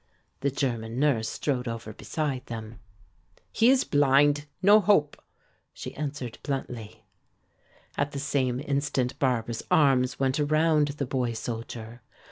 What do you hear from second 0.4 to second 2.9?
German nurse strode over beside them.